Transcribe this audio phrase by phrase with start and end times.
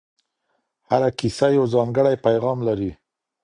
[0.89, 2.91] هره کیسه یو ځانګړی پیغام لري.